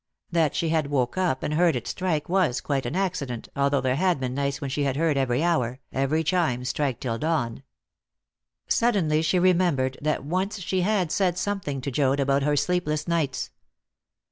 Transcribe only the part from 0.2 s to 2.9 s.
That she had woke up and heard it strike was quite